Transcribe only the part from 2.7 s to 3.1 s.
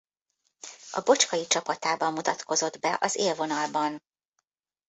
be